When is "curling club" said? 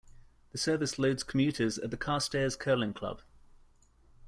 2.55-3.21